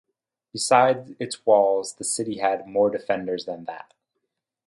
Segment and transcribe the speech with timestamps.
[0.51, 3.93] Besides its walls, the city had more defenders than that.